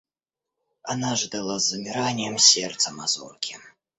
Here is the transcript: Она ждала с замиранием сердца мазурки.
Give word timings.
Она 0.81 1.15
ждала 1.15 1.59
с 1.59 1.67
замиранием 1.67 2.39
сердца 2.39 2.91
мазурки. 2.91 3.57